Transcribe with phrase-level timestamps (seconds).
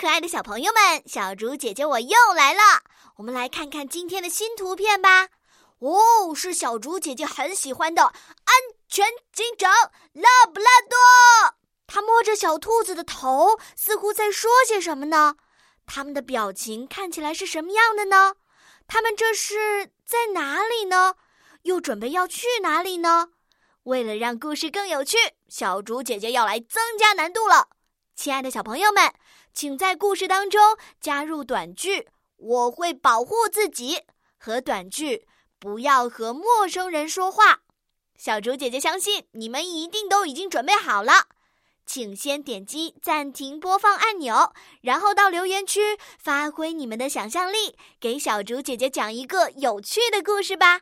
[0.00, 2.60] 可爱的小朋友们，小竹姐姐我又来了。
[3.16, 5.26] 我们来看看今天的新图片吧。
[5.80, 8.14] 哦，是小竹姐姐很喜欢的安
[8.88, 9.72] 全警长
[10.12, 11.56] 拉布拉多。
[11.88, 15.34] 他摸着小兔子的头，似乎在说些什么呢？
[15.84, 18.36] 他们的表情看起来是什么样的呢？
[18.86, 21.16] 他们这是在哪里呢？
[21.62, 23.30] 又准备要去哪里呢？
[23.82, 25.16] 为了让故事更有趣，
[25.48, 27.70] 小竹姐姐要来增加难度了。
[28.18, 29.14] 亲爱的小朋友们，
[29.54, 34.02] 请在故事当中加入短句“我会保护自己”
[34.36, 35.24] 和短句
[35.60, 37.60] “不要和陌生人说话”。
[38.18, 41.28] 小竹姐姐相信你们一定都已经准备好了。
[41.86, 50.80] 请先点击暂停播放按钮，然后到留言区发挥你们的想象力，给小竹姐姐讲一个有趣的故事吧。